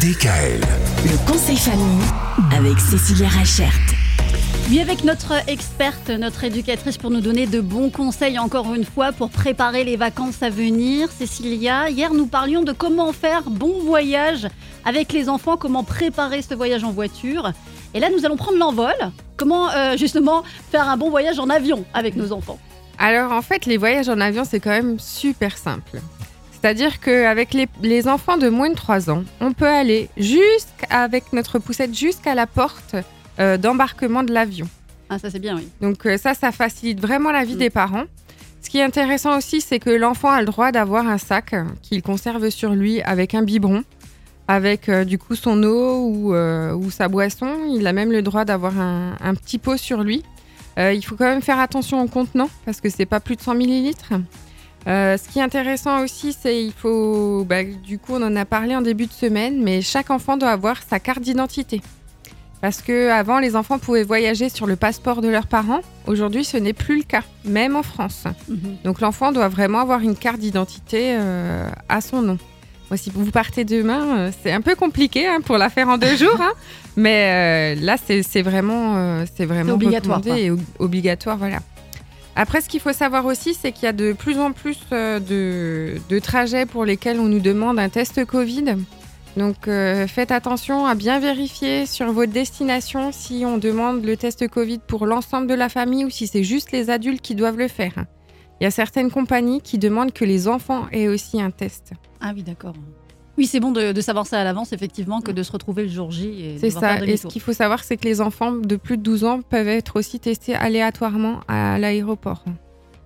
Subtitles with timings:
[0.00, 0.60] DKL.
[1.06, 2.04] Le conseil famille
[2.56, 3.72] avec Cécilia Rachert.
[4.70, 9.10] Oui, avec notre experte, notre éducatrice pour nous donner de bons conseils encore une fois
[9.10, 11.10] pour préparer les vacances à venir.
[11.10, 14.46] Cécilia, hier nous parlions de comment faire bon voyage
[14.84, 17.50] avec les enfants, comment préparer ce voyage en voiture.
[17.92, 18.94] Et là nous allons prendre l'envol.
[19.36, 22.60] Comment euh, justement faire un bon voyage en avion avec nos enfants
[23.00, 25.98] Alors en fait, les voyages en avion, c'est quand même super simple.
[26.60, 31.58] C'est-à-dire qu'avec les, les enfants de moins de 3 ans, on peut aller jusqu'avec notre
[31.58, 32.96] poussette jusqu'à la porte
[33.38, 34.68] euh, d'embarquement de l'avion.
[35.08, 35.68] Ah ça c'est bien, oui.
[35.80, 37.58] Donc euh, ça, ça facilite vraiment la vie Mm.
[37.58, 38.04] des parents.
[38.60, 42.02] Ce qui est intéressant aussi, c'est que l'enfant a le droit d'avoir un sac qu'il
[42.02, 43.84] conserve sur lui avec un biberon,
[44.48, 47.48] avec euh, du coup son eau ou, ou sa boisson.
[47.72, 50.24] Il a même le droit d'avoir un, un petit pot sur lui.
[50.76, 53.54] Il faut quand même faire attention au contenant parce que c'est pas plus de 100
[53.56, 54.12] millilitres.
[54.86, 58.44] Euh, ce qui est intéressant aussi, c'est il faut, bah, du coup, on en a
[58.44, 61.82] parlé en début de semaine, mais chaque enfant doit avoir sa carte d'identité.
[62.60, 65.80] Parce que avant, les enfants pouvaient voyager sur le passeport de leurs parents.
[66.06, 68.24] Aujourd'hui, ce n'est plus le cas, même en France.
[68.48, 68.78] Mhm.
[68.84, 72.38] Donc l'enfant doit vraiment avoir une carte d'identité euh, à son nom.
[72.90, 75.98] Moi, si vous partez demain, euh, c'est un peu compliqué hein, pour la faire en
[75.98, 76.52] deux jours, hein.
[76.96, 81.58] mais euh, là, c'est vraiment, euh, c'est vraiment obligatoire, et ob- obligatoire, voilà.
[82.40, 85.18] Après, ce qu'il faut savoir aussi, c'est qu'il y a de plus en plus euh,
[85.18, 88.76] de, trajets pour lesquels on nous demande un test Covid.
[89.36, 94.46] Donc, euh, faites attention à bien vérifier sur votre destination si on demande le test
[94.46, 97.66] Covid pour l'ensemble de la famille ou si c'est juste les adultes qui doivent le
[97.66, 98.04] faire.
[98.60, 101.90] Il y a certaines compagnies qui demandent que les enfants aient aussi un test.
[102.20, 102.74] Ah oui, d'accord.
[103.38, 105.88] Oui, c'est bon de, de savoir ça à l'avance, effectivement, que de se retrouver le
[105.88, 106.26] jour J.
[106.44, 106.80] et C'est ça.
[106.80, 109.42] faire Et ce qu'il faut savoir, c'est que les enfants de plus de 12 ans
[109.42, 112.42] peuvent être aussi testés aléatoirement à l'aéroport.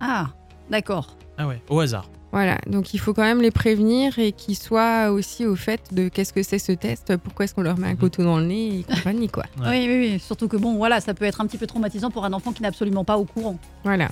[0.00, 0.28] Ah,
[0.70, 1.18] d'accord.
[1.36, 2.08] Ah ouais, au hasard.
[2.32, 6.08] Voilà, donc il faut quand même les prévenir et qu'ils soient aussi au fait de
[6.08, 8.78] qu'est-ce que c'est ce test, pourquoi est-ce qu'on leur met un couteau dans le nez
[8.80, 9.44] et compagnie, quoi.
[9.60, 9.68] Ouais.
[9.68, 10.18] Oui, oui, oui.
[10.18, 12.62] Surtout que bon, voilà, ça peut être un petit peu traumatisant pour un enfant qui
[12.62, 13.56] n'est absolument pas au courant.
[13.84, 14.08] Voilà.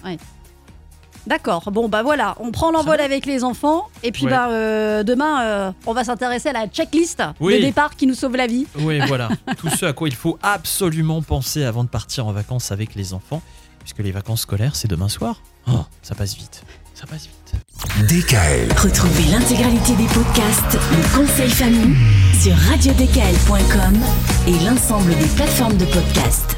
[1.27, 1.71] D'accord.
[1.71, 3.88] Bon, bah voilà, on prend l'envol avec les enfants.
[4.03, 4.31] Et puis, Ouais.
[4.31, 7.59] bah, euh, demain, euh, on va s'intéresser à la checklist Oui.
[7.59, 8.66] de départ qui nous sauve la vie.
[8.81, 9.28] Oui, voilà.
[9.56, 13.15] Tout ce à quoi il faut absolument penser avant de partir en vacances avec les
[13.15, 13.41] enfants,
[13.81, 15.41] puisque les vacances scolaires, c'est demain soir.
[15.69, 16.65] Oh, ça passe vite.
[16.94, 18.09] Ça passe vite.
[18.09, 18.69] DKL.
[18.78, 21.97] Retrouvez l'intégralité des podcasts Le conseil famille
[22.41, 23.99] sur radiodkl.com
[24.47, 26.56] et l'ensemble des plateformes de podcasts.